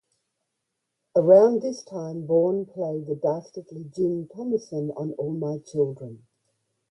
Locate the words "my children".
5.33-6.25